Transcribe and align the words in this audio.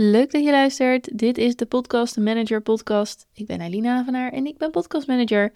Leuk 0.00 0.30
dat 0.30 0.44
je 0.44 0.50
luistert. 0.50 1.18
Dit 1.18 1.38
is 1.38 1.56
de 1.56 1.66
Podcast 1.66 2.16
Manager 2.16 2.62
Podcast. 2.62 3.26
Ik 3.32 3.46
ben 3.46 3.60
Eileen 3.60 3.84
Havenaar 3.84 4.32
en 4.32 4.46
ik 4.46 4.58
ben 4.58 4.70
podcast 4.70 5.06
manager. 5.06 5.52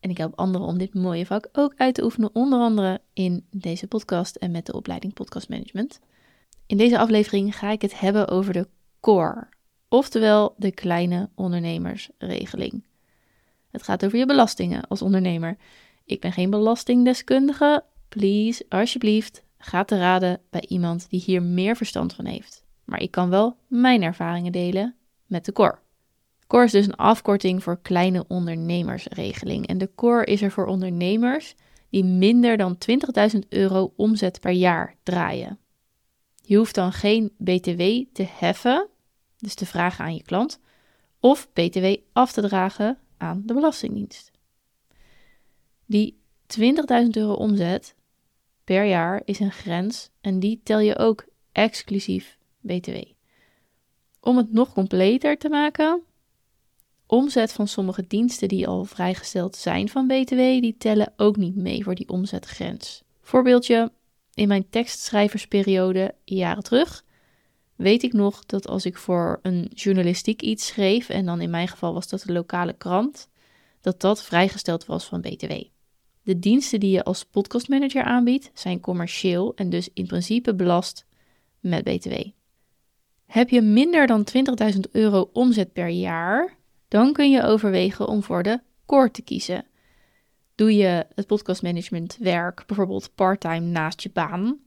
En 0.00 0.10
ik 0.10 0.18
help 0.18 0.38
anderen 0.38 0.66
om 0.66 0.78
dit 0.78 0.94
mooie 0.94 1.26
vak 1.26 1.48
ook 1.52 1.74
uit 1.76 1.94
te 1.94 2.04
oefenen, 2.04 2.30
onder 2.32 2.60
andere 2.60 3.00
in 3.12 3.46
deze 3.50 3.86
podcast 3.86 4.36
en 4.36 4.50
met 4.50 4.66
de 4.66 4.72
opleiding 4.72 5.12
Podcast 5.12 5.48
Management. 5.48 6.00
In 6.66 6.76
deze 6.76 6.98
aflevering 6.98 7.56
ga 7.56 7.70
ik 7.70 7.82
het 7.82 8.00
hebben 8.00 8.28
over 8.28 8.52
de 8.52 8.68
CORE, 9.00 9.48
oftewel 9.88 10.54
de 10.56 10.72
kleine 10.72 11.30
ondernemersregeling. 11.34 12.84
Het 13.70 13.82
gaat 13.82 14.04
over 14.04 14.18
je 14.18 14.26
belastingen 14.26 14.88
als 14.88 15.02
ondernemer. 15.02 15.56
Ik 16.04 16.20
ben 16.20 16.32
geen 16.32 16.50
belastingdeskundige. 16.50 17.84
Please, 18.08 18.64
alsjeblieft, 18.68 19.44
ga 19.58 19.84
te 19.84 19.98
raden 19.98 20.40
bij 20.50 20.64
iemand 20.68 21.10
die 21.10 21.20
hier 21.20 21.42
meer 21.42 21.76
verstand 21.76 22.14
van 22.14 22.24
heeft. 22.24 22.68
Maar 22.90 23.00
ik 23.00 23.10
kan 23.10 23.30
wel 23.30 23.56
mijn 23.66 24.02
ervaringen 24.02 24.52
delen 24.52 24.94
met 25.26 25.44
de 25.44 25.52
CORE. 25.52 25.78
CORE 26.46 26.64
is 26.64 26.72
dus 26.72 26.86
een 26.86 26.96
afkorting 26.96 27.62
voor 27.62 27.80
kleine 27.80 28.24
ondernemersregeling. 28.28 29.66
En 29.66 29.78
de 29.78 29.90
CORE 29.94 30.24
is 30.24 30.42
er 30.42 30.50
voor 30.50 30.66
ondernemers 30.66 31.54
die 31.90 32.04
minder 32.04 32.56
dan 32.56 32.78
20.000 33.32 33.38
euro 33.48 33.92
omzet 33.96 34.40
per 34.40 34.50
jaar 34.50 34.96
draaien. 35.02 35.58
Je 36.42 36.56
hoeft 36.56 36.74
dan 36.74 36.92
geen 36.92 37.32
BTW 37.38 37.82
te 38.12 38.26
heffen, 38.28 38.88
dus 39.38 39.54
te 39.54 39.66
vragen 39.66 40.04
aan 40.04 40.14
je 40.14 40.22
klant, 40.22 40.60
of 41.20 41.52
BTW 41.52 41.96
af 42.12 42.32
te 42.32 42.40
dragen 42.40 42.98
aan 43.16 43.42
de 43.46 43.54
Belastingdienst. 43.54 44.30
Die 45.86 46.20
20.000 46.60 46.62
euro 47.10 47.32
omzet 47.32 47.94
per 48.64 48.84
jaar 48.84 49.22
is 49.24 49.38
een 49.38 49.52
grens 49.52 50.10
en 50.20 50.40
die 50.40 50.60
tel 50.62 50.78
je 50.78 50.98
ook 50.98 51.24
exclusief 51.52 52.38
BTW. 52.60 52.96
Om 54.20 54.36
het 54.36 54.52
nog 54.52 54.72
completer 54.72 55.38
te 55.38 55.48
maken, 55.48 56.02
omzet 57.06 57.52
van 57.52 57.68
sommige 57.68 58.06
diensten 58.06 58.48
die 58.48 58.66
al 58.66 58.84
vrijgesteld 58.84 59.56
zijn 59.56 59.88
van 59.88 60.06
BTW, 60.06 60.36
die 60.36 60.76
tellen 60.78 61.12
ook 61.16 61.36
niet 61.36 61.56
mee 61.56 61.84
voor 61.84 61.94
die 61.94 62.08
omzetgrens. 62.08 63.02
Voorbeeldje, 63.20 63.92
in 64.34 64.48
mijn 64.48 64.68
tekstschrijversperiode 64.68 66.14
jaren 66.24 66.62
terug 66.62 67.04
weet 67.76 68.02
ik 68.02 68.12
nog 68.12 68.46
dat 68.46 68.68
als 68.68 68.84
ik 68.84 68.96
voor 68.96 69.38
een 69.42 69.70
journalistiek 69.74 70.42
iets 70.42 70.66
schreef, 70.66 71.08
en 71.08 71.24
dan 71.26 71.40
in 71.40 71.50
mijn 71.50 71.68
geval 71.68 71.94
was 71.94 72.08
dat 72.08 72.22
de 72.22 72.32
lokale 72.32 72.72
krant, 72.72 73.28
dat 73.80 74.00
dat 74.00 74.22
vrijgesteld 74.22 74.86
was 74.86 75.04
van 75.04 75.20
BTW. 75.20 75.52
De 76.22 76.38
diensten 76.38 76.80
die 76.80 76.90
je 76.90 77.04
als 77.04 77.24
podcastmanager 77.24 78.02
aanbiedt 78.02 78.50
zijn 78.54 78.80
commercieel 78.80 79.54
en 79.54 79.70
dus 79.70 79.88
in 79.94 80.06
principe 80.06 80.54
belast 80.54 81.06
met 81.60 81.84
BTW. 81.84 82.12
Heb 83.30 83.50
je 83.50 83.62
minder 83.62 84.06
dan 84.06 84.26
20.000 84.74 84.80
euro 84.92 85.30
omzet 85.32 85.72
per 85.72 85.88
jaar, 85.88 86.56
dan 86.88 87.12
kun 87.12 87.30
je 87.30 87.42
overwegen 87.42 88.08
om 88.08 88.22
voor 88.22 88.42
de 88.42 88.60
core 88.86 89.10
te 89.10 89.22
kiezen. 89.22 89.64
Doe 90.54 90.76
je 90.76 91.06
het 91.14 91.26
podcastmanagement 91.26 92.16
werk 92.20 92.62
bijvoorbeeld 92.66 93.14
parttime 93.14 93.60
naast 93.60 94.02
je 94.02 94.10
baan? 94.12 94.58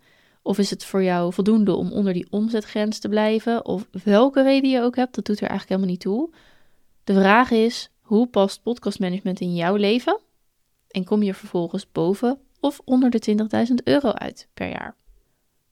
Of 0.41 0.57
is 0.57 0.69
het 0.69 0.85
voor 0.85 1.03
jou 1.03 1.33
voldoende 1.33 1.75
om 1.75 1.91
onder 1.91 2.13
die 2.13 2.27
omzetgrens 2.29 2.99
te 2.99 3.09
blijven? 3.09 3.65
Of 3.65 3.87
welke 4.03 4.43
reden 4.43 4.69
je 4.69 4.81
ook 4.81 4.95
hebt, 4.95 5.15
dat 5.15 5.25
doet 5.25 5.41
er 5.41 5.49
eigenlijk 5.49 5.69
helemaal 5.69 5.91
niet 5.91 5.99
toe. 5.99 6.33
De 7.03 7.13
vraag 7.13 7.51
is, 7.51 7.89
hoe 8.01 8.27
past 8.27 8.61
podcastmanagement 8.61 9.39
in 9.39 9.55
jouw 9.55 9.75
leven? 9.75 10.19
En 10.87 11.03
kom 11.03 11.23
je 11.23 11.33
vervolgens 11.33 11.91
boven 11.91 12.39
of 12.59 12.81
onder 12.85 13.09
de 13.09 13.47
20.000 13.67 13.73
euro 13.83 14.11
uit 14.11 14.47
per 14.53 14.69
jaar? 14.69 14.95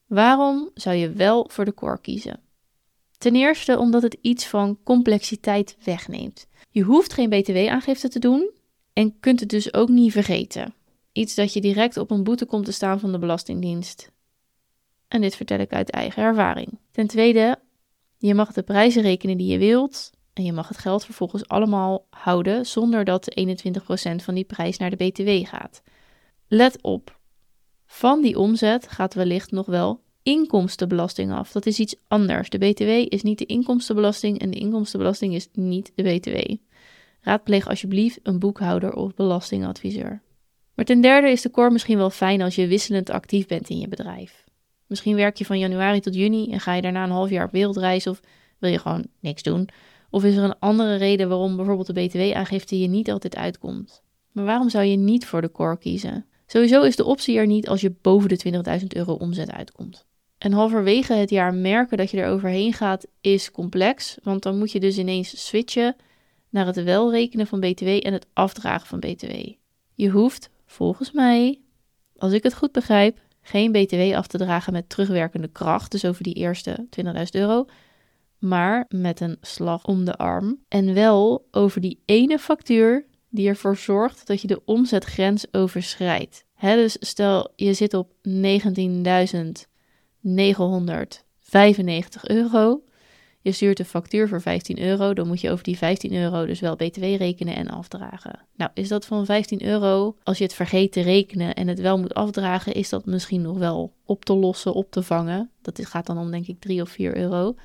Waarom 0.08 0.70
zou 0.74 0.96
je 0.96 1.12
wel 1.12 1.50
voor 1.52 1.66
de 1.66 1.74
core 1.74 2.02
kiezen? 2.02 2.50
Ten 3.22 3.36
eerste 3.36 3.78
omdat 3.78 4.02
het 4.02 4.18
iets 4.22 4.48
van 4.48 4.78
complexiteit 4.84 5.78
wegneemt. 5.84 6.48
Je 6.70 6.82
hoeft 6.82 7.14
geen 7.14 7.30
btw-aangifte 7.30 8.10
te 8.10 8.20
doen 8.20 8.52
en 8.94 9.20
kunt 9.20 9.40
het 9.40 9.50
dus 9.50 9.74
ook 9.74 9.90
niet 9.90 10.12
vergeten. 10.12 10.74
Iets 11.12 11.36
dat 11.36 11.54
je 11.54 11.62
direct 11.62 11.98
op 11.98 12.12
een 12.12 12.24
boete 12.24 12.46
komt 12.46 12.66
te 12.66 12.72
staan 12.72 13.00
van 13.00 13.12
de 13.12 13.20
Belastingdienst. 13.20 14.12
En 15.08 15.22
dit 15.22 15.36
vertel 15.36 15.60
ik 15.60 15.74
uit 15.74 15.90
eigen 15.90 16.24
ervaring. 16.24 16.80
Ten 16.92 17.08
tweede, 17.08 17.60
je 18.18 18.34
mag 18.34 18.54
de 18.54 18.64
prijzen 18.64 19.02
rekenen 19.02 19.38
die 19.38 19.52
je 19.52 19.58
wilt 19.58 20.12
en 20.34 20.44
je 20.44 20.54
mag 20.54 20.68
het 20.68 20.78
geld 20.78 21.06
vervolgens 21.06 21.48
allemaal 21.48 22.06
houden 22.10 22.66
zonder 22.66 23.04
dat 23.04 23.40
21% 23.40 24.16
van 24.16 24.36
die 24.36 24.44
prijs 24.44 24.78
naar 24.78 24.90
de 24.90 25.06
BTW 25.06 25.48
gaat. 25.48 25.82
Let 26.48 26.82
op, 26.82 27.20
van 27.86 28.22
die 28.22 28.40
omzet 28.40 28.88
gaat 28.88 29.14
wellicht 29.14 29.52
nog 29.52 29.66
wel 29.66 30.02
inkomstenbelasting 30.24 31.32
af. 31.32 31.52
Dat 31.52 31.66
is 31.66 31.80
iets 31.80 31.96
anders. 32.08 32.50
De 32.50 32.58
BTW 32.58 33.14
is 33.14 33.22
niet 33.22 33.38
de 33.38 33.46
inkomstenbelasting 33.46 34.40
en 34.40 34.52
de 34.52 34.58
inkomstenbelasting 34.58 35.34
is 35.34 35.48
niet 35.54 35.92
de 35.96 36.04
BTW. 36.04 36.56
Raadpleeg 37.22 37.68
alsjeblieft 37.68 38.20
een 38.24 38.40
boekhouder 38.40 38.94
of 38.94 39.14
belastingadviseur. 39.14 40.22
Maar 40.76 40.86
ten 40.86 41.02
derde 41.02 41.30
is 41.30 41.42
de 41.42 41.52
core 41.52 41.72
misschien 41.72 41.98
wel 41.98 42.10
fijn 42.10 42.42
als 42.42 42.56
je 42.56 42.68
wisselend 42.68 43.10
actief 43.10 43.48
bent 43.48 43.70
in 43.70 43.80
je 43.80 43.88
bedrijf. 43.88 44.44
Misschien 44.88 45.16
werk 45.16 45.38
je 45.38 45.46
van 45.46 45.60
januari 45.60 46.00
tot 46.00 46.16
juni 46.16 46.52
en 46.52 46.60
ga 46.60 46.74
je 46.74 46.82
daarna 46.82 47.04
een 47.04 47.10
half 47.10 47.30
jaar 47.30 47.46
op 47.46 47.52
wereldreis 47.52 48.08
of 48.08 48.20
wil 48.60 48.70
je 48.70 48.80
gewoon 48.80 49.06
niks 49.20 49.44
doen. 49.44 49.70
Of 50.10 50.24
is 50.24 50.36
er 50.36 50.44
een 50.44 50.60
andere 50.60 50.96
reden 50.96 51.30
waarom 51.30 51.56
bijvoorbeeld 51.56 51.88
de 51.88 51.94
BTW-aangifte 51.94 52.80
je 52.80 52.88
niet 52.88 53.12
altijd 53.12 53.36
uitkomt? 53.36 54.02
Maar 54.32 54.46
waarom 54.46 54.70
zou 54.70 54.86
je 54.86 54.98
niet 54.98 55.26
voor 55.26 55.42
de 55.42 55.52
core 55.52 55.78
kiezen? 55.78 56.26
Sowieso 56.46 56.82
is 56.82 56.96
de 56.96 57.06
optie 57.06 57.38
er 57.38 57.48
niet 57.48 57.68
als 57.68 57.82
je 57.82 57.96
boven 58.02 58.30
de 58.30 58.64
20.000 58.80 58.88
euro 58.88 59.14
omzet 59.14 59.52
uitkomt. 59.52 60.06
En 60.42 60.52
halverwege 60.52 61.14
het 61.14 61.30
jaar 61.30 61.54
merken 61.54 61.98
dat 61.98 62.12
je 62.12 62.22
er 62.22 62.30
overheen 62.30 62.74
gaat 62.74 63.08
is 63.20 63.52
complex, 63.52 64.18
want 64.24 64.44
dan 64.44 64.58
moet 64.58 64.72
je 64.72 64.80
dus 64.80 64.98
ineens 64.98 65.48
switchen 65.48 65.96
naar 66.50 66.66
het 66.66 66.84
wel 66.84 67.12
rekenen 67.12 67.48
van 67.48 67.60
BTW 67.60 67.88
en 67.88 68.14
het 68.14 68.26
afdragen 68.34 68.88
van 68.88 69.00
BTW. 69.00 69.32
Je 69.94 70.10
hoeft, 70.10 70.50
volgens 70.66 71.12
mij, 71.12 71.60
als 72.18 72.32
ik 72.32 72.44
het 72.44 72.54
goed 72.54 72.72
begrijp, 72.72 73.20
geen 73.42 73.72
BTW 73.72 74.16
af 74.16 74.28
te 74.28 74.38
dragen 74.38 74.74
met 74.74 74.90
terugwerkende 74.90 75.48
kracht, 75.48 75.92
dus 75.92 76.06
over 76.06 76.24
die 76.24 76.34
eerste 76.34 76.88
20.000 77.04 77.12
euro, 77.32 77.66
maar 78.38 78.86
met 78.90 79.20
een 79.20 79.38
slag 79.42 79.86
om 79.86 80.06
de 80.06 80.16
arm. 80.16 80.60
En 80.68 80.94
wel 80.94 81.48
over 81.52 81.82
die 81.82 82.00
ene 82.06 82.40
factuur 82.40 83.06
die 83.30 83.48
ervoor 83.48 83.78
zorgt 83.78 84.28
dat 84.28 84.42
je 84.42 84.48
de 84.48 84.62
omzetgrens 84.66 85.46
overschrijdt. 85.52 86.46
dus 86.60 86.98
stel 87.00 87.52
je 87.56 87.74
zit 87.74 87.94
op 87.94 88.14
19.995 90.28 90.32
euro. 92.24 92.82
Je 93.44 93.52
stuurt 93.52 93.80
een 93.80 93.86
factuur 93.86 94.28
voor 94.28 94.42
15 94.42 94.80
euro, 94.80 95.14
dan 95.14 95.28
moet 95.28 95.42
je 95.42 95.52
over 95.52 95.64
die 95.64 95.78
15 95.78 96.14
euro 96.14 96.46
dus 96.46 96.60
wel 96.60 96.76
BTW 96.76 97.02
rekenen 97.02 97.56
en 97.56 97.68
afdragen. 97.68 98.40
Nou, 98.56 98.72
is 98.74 98.88
dat 98.88 99.06
van 99.06 99.26
15 99.26 99.66
euro, 99.66 100.16
als 100.24 100.38
je 100.38 100.44
het 100.44 100.54
vergeet 100.54 100.92
te 100.92 101.02
rekenen 101.02 101.54
en 101.54 101.68
het 101.68 101.80
wel 101.80 102.00
moet 102.00 102.14
afdragen, 102.14 102.74
is 102.74 102.90
dat 102.90 103.06
misschien 103.06 103.42
nog 103.42 103.58
wel 103.58 103.94
op 104.06 104.26
te 104.26 104.34
lossen, 104.34 104.74
op 104.74 104.92
te 104.92 105.04
vangen. 105.04 105.50
Dat 105.62 105.86
gaat 105.86 106.06
dan 106.06 106.18
om 106.18 106.32
denk 106.32 106.48
ik 106.48 106.60
3 106.60 106.82
of 106.82 106.90
4 106.90 107.18
euro. 107.18 107.56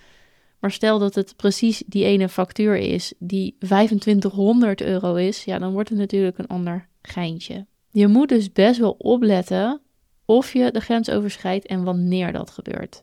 Maar 0.60 0.70
stel 0.70 0.98
dat 0.98 1.14
het 1.14 1.36
precies 1.36 1.82
die 1.86 2.04
ene 2.04 2.28
factuur 2.28 2.76
is 2.76 3.14
die 3.18 3.56
2500 3.58 4.80
euro 4.80 5.14
is, 5.14 5.44
ja, 5.44 5.58
dan 5.58 5.72
wordt 5.72 5.88
het 5.88 5.98
natuurlijk 5.98 6.38
een 6.38 6.46
ander 6.46 6.88
geintje. 7.02 7.66
Je 7.90 8.06
moet 8.06 8.28
dus 8.28 8.52
best 8.52 8.80
wel 8.80 8.92
opletten 8.98 9.80
of 10.26 10.52
je 10.52 10.70
de 10.70 10.80
grens 10.80 11.10
overschrijdt 11.10 11.66
en 11.66 11.84
wanneer 11.84 12.32
dat 12.32 12.50
gebeurt. 12.50 13.02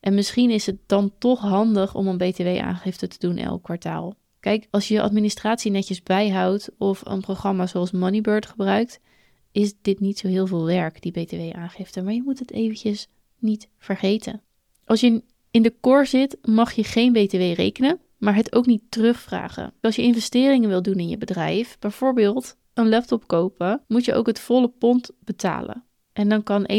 En 0.00 0.14
misschien 0.14 0.50
is 0.50 0.66
het 0.66 0.78
dan 0.86 1.12
toch 1.18 1.40
handig 1.40 1.94
om 1.94 2.06
een 2.06 2.18
BTW-aangifte 2.18 3.08
te 3.08 3.18
doen 3.18 3.36
elk 3.36 3.62
kwartaal. 3.62 4.14
Kijk, 4.40 4.66
als 4.70 4.88
je 4.88 4.94
je 4.94 5.02
administratie 5.02 5.70
netjes 5.70 6.02
bijhoudt 6.02 6.70
of 6.78 7.02
een 7.04 7.20
programma 7.20 7.66
zoals 7.66 7.90
Moneybird 7.90 8.46
gebruikt, 8.46 9.00
is 9.52 9.74
dit 9.82 10.00
niet 10.00 10.18
zo 10.18 10.28
heel 10.28 10.46
veel 10.46 10.64
werk, 10.64 11.02
die 11.02 11.12
BTW-aangifte. 11.12 12.02
Maar 12.02 12.12
je 12.12 12.22
moet 12.22 12.38
het 12.38 12.52
eventjes 12.52 13.08
niet 13.38 13.68
vergeten. 13.78 14.42
Als 14.84 15.00
je 15.00 15.22
in 15.50 15.62
de 15.62 15.74
core 15.80 16.04
zit, 16.04 16.38
mag 16.42 16.72
je 16.72 16.84
geen 16.84 17.12
BTW 17.12 17.34
rekenen, 17.34 18.00
maar 18.18 18.34
het 18.34 18.54
ook 18.54 18.66
niet 18.66 18.82
terugvragen. 18.88 19.72
Als 19.80 19.96
je 19.96 20.02
investeringen 20.02 20.68
wil 20.68 20.82
doen 20.82 20.98
in 20.98 21.08
je 21.08 21.18
bedrijf, 21.18 21.78
bijvoorbeeld 21.78 22.56
een 22.74 22.88
laptop 22.88 23.26
kopen, 23.26 23.82
moet 23.88 24.04
je 24.04 24.14
ook 24.14 24.26
het 24.26 24.40
volle 24.40 24.68
pond 24.68 25.10
betalen. 25.24 25.84
En 26.20 26.28
dan 26.28 26.42
kan 26.42 26.70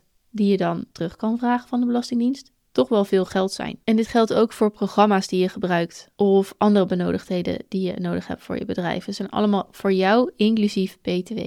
21% 0.00 0.02
die 0.30 0.50
je 0.50 0.56
dan 0.56 0.84
terug 0.92 1.16
kan 1.16 1.38
vragen 1.38 1.68
van 1.68 1.80
de 1.80 1.86
Belastingdienst 1.86 2.52
toch 2.72 2.88
wel 2.88 3.04
veel 3.04 3.24
geld 3.24 3.52
zijn. 3.52 3.78
En 3.84 3.96
dit 3.96 4.06
geldt 4.06 4.34
ook 4.34 4.52
voor 4.52 4.70
programma's 4.70 5.26
die 5.26 5.40
je 5.40 5.48
gebruikt 5.48 6.08
of 6.16 6.54
andere 6.58 6.86
benodigdheden 6.86 7.64
die 7.68 7.82
je 7.82 8.00
nodig 8.00 8.26
hebt 8.26 8.42
voor 8.42 8.58
je 8.58 8.64
bedrijf. 8.64 9.04
Het 9.04 9.14
zijn 9.14 9.30
allemaal 9.30 9.68
voor 9.70 9.92
jou 9.92 10.32
inclusief 10.36 10.98
BTW. 11.00 11.40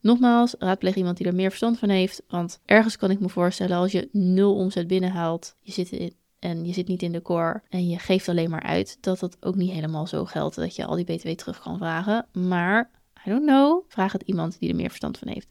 Nogmaals, 0.00 0.54
raadpleeg 0.58 0.94
iemand 0.94 1.16
die 1.16 1.26
er 1.26 1.34
meer 1.34 1.48
verstand 1.48 1.78
van 1.78 1.88
heeft. 1.88 2.22
Want 2.28 2.60
ergens 2.64 2.96
kan 2.96 3.10
ik 3.10 3.20
me 3.20 3.28
voorstellen, 3.28 3.76
als 3.76 3.92
je 3.92 4.08
nul 4.12 4.54
omzet 4.54 4.86
binnenhaalt, 4.86 5.56
je 5.60 5.72
zit 5.72 5.90
in, 5.90 6.14
en 6.38 6.64
je 6.64 6.72
zit 6.72 6.88
niet 6.88 7.02
in 7.02 7.12
de 7.12 7.22
core 7.22 7.62
en 7.68 7.88
je 7.88 7.98
geeft 7.98 8.28
alleen 8.28 8.50
maar 8.50 8.62
uit, 8.62 8.98
dat 9.00 9.18
dat 9.18 9.36
ook 9.40 9.54
niet 9.54 9.72
helemaal 9.72 10.06
zo 10.06 10.24
geldt 10.24 10.56
dat 10.56 10.76
je 10.76 10.84
al 10.84 10.96
die 10.96 11.04
BTW 11.04 11.28
terug 11.28 11.60
kan 11.60 11.78
vragen. 11.78 12.26
Maar, 12.32 12.90
I 13.26 13.30
don't 13.30 13.46
know, 13.46 13.84
vraag 13.88 14.12
het 14.12 14.22
iemand 14.22 14.58
die 14.58 14.68
er 14.68 14.76
meer 14.76 14.88
verstand 14.88 15.18
van 15.18 15.28
heeft. 15.28 15.48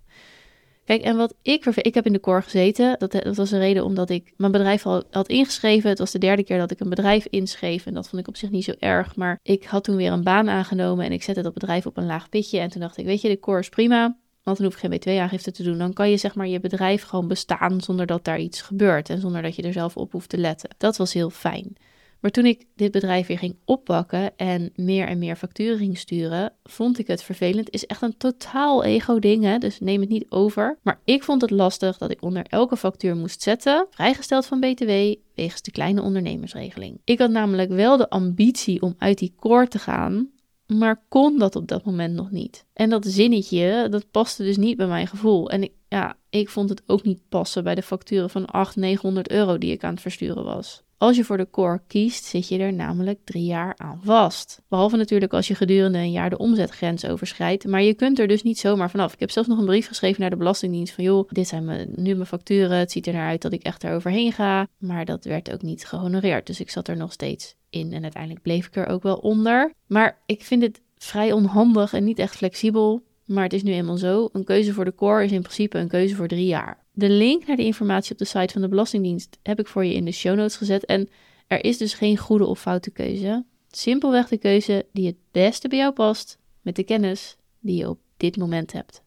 Kijk, 0.90 1.02
en 1.02 1.18
wat 1.18 1.34
ik 1.42 1.66
ik 1.66 1.94
heb 1.94 2.06
in 2.06 2.14
de 2.14 2.20
core 2.20 2.42
gezeten. 2.42 2.96
Dat, 3.00 3.12
dat 3.12 3.36
was 3.36 3.52
een 3.52 3.60
reden 3.60 3.86
omdat 3.86 4.10
ik 4.10 4.34
mijn 4.38 4.52
bedrijf 4.52 4.86
al 4.86 5.04
had 5.12 5.28
ingeschreven. 5.28 5.90
Het 5.90 6.00
was 6.00 6.12
de 6.12 6.18
derde 6.20 6.44
keer 6.44 6.58
dat 6.58 6.72
ik 6.72 6.80
een 6.80 6.90
bedrijf 6.90 7.28
inschreef. 7.30 7.86
En 7.86 7.94
dat 7.94 8.10
vond 8.10 8.22
ik 8.22 8.28
op 8.28 8.38
zich 8.38 8.50
niet 8.50 8.64
zo 8.64 8.74
erg. 8.80 9.16
Maar 9.16 9.40
ik 9.44 9.64
had 9.64 9.84
toen 9.84 9.96
weer 9.96 10.12
een 10.12 10.24
baan 10.24 10.50
aangenomen 10.50 11.06
en 11.06 11.12
ik 11.12 11.24
zette 11.24 11.42
dat 11.42 11.54
bedrijf 11.54 11.86
op 11.86 11.98
een 11.98 12.06
laag 12.06 12.30
pitje. 12.30 12.60
En 12.60 12.70
toen 12.70 12.82
dacht 12.82 12.98
ik, 12.98 13.06
weet 13.06 13.22
je, 13.22 13.28
de 13.28 13.40
core 13.40 13.60
is 13.60 13.70
prima. 13.70 14.18
Want 14.44 14.58
dan 14.58 14.66
hoef 14.66 14.84
ik 14.84 15.02
geen 15.02 15.18
B2-aangifte 15.18 15.52
te 15.52 15.64
doen. 15.64 15.78
Dan 15.78 15.94
kan 15.94 16.10
je 16.10 16.18
zeg 16.18 16.36
maar 16.36 16.48
je 16.48 16.60
bedrijf 16.60 17.04
gewoon 17.04 17.28
bestaan 17.28 17.82
zonder 17.82 18.06
dat 18.06 18.26
daar 18.26 18.40
iets 18.40 18.62
gebeurt. 18.62 19.10
En 19.10 19.20
zonder 19.20 19.42
dat 19.42 19.56
je 19.56 19.62
er 19.62 19.74
zelf 19.74 19.98
op 19.98 20.12
hoeft 20.12 20.30
te 20.30 20.38
letten. 20.38 20.70
Dat 20.78 20.98
was 20.98 21.14
heel 21.14 21.30
fijn. 21.30 21.76
Maar 22.20 22.32
toen 22.32 22.46
ik 22.46 22.66
dit 22.76 22.92
bedrijf 22.92 23.28
weer 23.28 23.38
ging 23.38 23.56
oppakken 23.66 24.38
en 24.38 24.72
meer 24.76 25.08
en 25.08 25.20
meer 25.20 25.36
facturen 25.36 25.78
ging 25.78 25.98
sturen, 25.98 26.54
vond 26.64 27.00
ik 27.00 27.08
het 27.08 27.24
vervelend. 27.24 27.70
Is 27.70 27.86
echt 27.86 28.02
een 28.02 28.18
totaal 28.18 28.84
ego-ding, 28.84 29.44
hè? 29.44 29.58
dus 29.58 29.80
neem 29.80 30.00
het 30.00 30.10
niet 30.10 30.26
over. 30.30 30.78
Maar 30.82 31.02
ik 31.04 31.24
vond 31.24 31.42
het 31.42 31.52
lastig 31.52 31.98
dat 31.98 32.12
ik 32.12 32.22
onder 32.24 32.44
elke 32.44 32.78
factuur 32.78 33.16
moest 33.16 33.42
zetten, 33.42 33.88
vrijgesteld 33.90 34.46
van 34.46 34.60
BTW, 34.60 35.16
wegens 35.36 35.62
de 35.62 35.72
kleine 35.72 36.02
ondernemersregeling. 36.02 37.02
Ik 37.04 37.20
had 37.20 37.30
namelijk 37.30 37.70
wel 37.70 37.98
de 37.98 38.10
ambitie 38.10 38.82
om 38.82 38.96
uit 38.98 39.18
die 39.18 39.34
core 39.40 39.68
te 39.68 39.80
gaan, 39.80 40.30
maar 40.66 41.04
kon 41.10 41.38
dat 41.38 41.56
op 41.56 41.68
dat 41.68 41.86
moment 41.86 42.14
nog 42.14 42.32
niet. 42.32 42.66
En 42.74 42.90
dat 42.90 43.06
zinnetje, 43.06 43.88
dat 43.90 44.12
paste 44.12 44.44
dus 44.44 44.58
niet 44.58 44.78
bij 44.78 44.88
mijn 44.88 45.08
gevoel. 45.08 45.50
En 45.50 45.64
ik, 45.64 45.72
ja, 45.88 46.18
ik 46.30 46.50
vond 46.50 46.70
het 46.70 46.84
ook 46.86 47.04
niet 47.04 47.22
passen 47.30 47.64
bij 47.64 47.76
de 47.76 47.82
facturen 47.82 48.30
van 48.30 48.46
800, 48.46 48.76
900 48.76 49.30
euro 49.30 49.58
die 49.58 49.72
ik 49.72 49.84
aan 49.84 49.94
het 49.94 50.02
versturen 50.02 50.44
was. 50.44 50.84
Als 51.00 51.16
je 51.16 51.24
voor 51.24 51.38
de 51.38 51.50
core 51.50 51.82
kiest, 51.88 52.24
zit 52.24 52.48
je 52.48 52.58
er 52.58 52.74
namelijk 52.74 53.20
drie 53.24 53.46
jaar 53.46 53.74
aan 53.78 54.02
vast. 54.04 54.62
Behalve 54.68 54.98
natuurlijk 54.98 55.34
als 55.34 55.48
je 55.48 55.56
gedurende 55.56 55.98
een 55.98 56.12
jaar 56.12 56.30
de 56.30 56.38
omzetgrens 56.38 57.06
overschrijdt. 57.06 57.68
Maar 57.68 57.82
je 57.82 57.94
kunt 57.94 58.20
er 58.20 58.28
dus 58.28 58.44
niet 58.44 58.60
zomaar 58.60 58.90
vanaf. 58.90 59.14
Ik 59.14 59.20
heb 59.20 59.32
zelfs 59.32 59.48
nog 59.48 59.60
een 59.60 59.66
brief 59.66 59.88
geschreven 59.88 60.22
naar 60.22 60.30
de 60.30 60.36
Belastingdienst 60.36 60.94
van 60.94 61.04
joh, 61.04 61.30
dit 61.30 61.48
zijn 61.48 61.66
mijn, 61.66 61.92
nu 61.96 62.14
mijn 62.14 62.28
facturen. 62.28 62.78
Het 62.78 62.92
ziet 62.92 63.08
er 63.08 63.14
naar 63.14 63.28
uit 63.28 63.42
dat 63.42 63.54
ik 63.54 63.64
echt 63.64 63.84
eroverheen 63.84 64.32
ga. 64.32 64.68
Maar 64.78 65.06
dat 65.06 65.26
werd 65.26 65.52
ook 65.52 65.62
niet 65.62 65.86
gehonoreerd. 65.86 66.48
Dus 66.48 66.60
ik 66.60 66.70
zat 66.70 66.88
er 66.88 66.98
nog 66.98 67.12
steeds 67.12 67.56
in 67.70 67.94
en 67.94 68.04
uiteindelijk 68.04 68.44
bleef 68.44 68.68
ik 68.68 68.76
er 68.76 68.88
ook 68.88 69.04
wel 69.04 69.18
onder. 69.18 69.74
Maar 69.88 70.22
ik 70.26 70.44
vind 70.44 70.62
het 70.62 70.82
vrij 70.98 71.32
onhandig 71.32 71.94
en 71.94 72.04
niet 72.04 72.20
echt 72.20 72.36
flexibel. 72.36 73.04
Maar 73.26 73.44
het 73.44 73.54
is 73.54 73.64
nu 73.64 73.72
eenmaal 73.72 73.98
zo. 73.98 74.30
Een 74.32 74.44
keuze 74.44 74.74
voor 74.74 74.86
de 74.86 74.96
core 74.96 75.24
is 75.24 75.32
in 75.32 75.42
principe 75.42 75.78
een 75.78 75.88
keuze 75.88 76.16
voor 76.16 76.28
drie 76.28 76.46
jaar. 76.46 76.86
De 77.00 77.10
link 77.10 77.48
naar 77.48 77.56
de 77.56 77.64
informatie 77.64 78.12
op 78.12 78.18
de 78.18 78.26
site 78.26 78.54
van 78.54 78.62
de 78.62 78.68
Belastingdienst 78.68 79.38
heb 79.44 79.60
ik 79.60 79.68
voor 79.68 79.86
je 79.86 79.94
in 79.94 80.06
de 80.06 80.12
show 80.12 80.36
notes 80.36 80.56
gezet. 80.56 80.86
En 80.86 81.10
er 81.48 81.64
is 81.64 81.78
dus 81.78 81.94
geen 81.94 82.18
goede 82.18 82.46
of 82.46 82.60
foute 82.60 82.92
keuze. 82.92 83.46
Simpelweg 83.70 84.28
de 84.28 84.38
keuze 84.38 84.86
die 84.92 85.08
het 85.08 85.16
beste 85.32 85.68
bij 85.68 85.78
jou 85.78 85.94
past 85.94 86.38
met 86.62 86.76
de 86.76 86.84
kennis 86.84 87.38
die 87.60 87.78
je 87.78 87.90
op 87.90 88.00
dit 88.18 88.38
moment 88.38 88.72
hebt. 88.72 89.02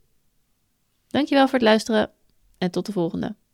Dankjewel 1.08 1.44
voor 1.44 1.58
het 1.58 1.68
luisteren 1.68 2.10
en 2.58 2.70
tot 2.70 2.86
de 2.86 2.92
volgende. 2.92 3.34